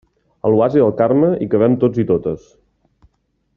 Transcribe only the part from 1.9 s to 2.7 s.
i totes.